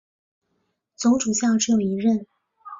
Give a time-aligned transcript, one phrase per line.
[0.95, 2.25] 总主教只有一任。